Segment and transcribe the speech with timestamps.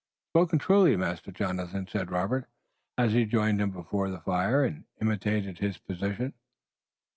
[0.31, 2.49] "Spoken truly, Master Jonathan," said Robert,
[2.97, 6.33] as he joined him before the fire, and imitated his position.